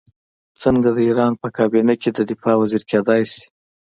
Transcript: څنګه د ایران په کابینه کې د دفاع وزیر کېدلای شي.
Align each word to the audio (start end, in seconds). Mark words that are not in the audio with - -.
څنګه 0.61 0.89
د 0.93 0.97
ایران 1.07 1.33
په 1.41 1.47
کابینه 1.57 1.93
کې 2.01 2.09
د 2.13 2.19
دفاع 2.29 2.55
وزیر 2.57 2.83
کېدلای 2.89 3.23
شي. 3.31 3.43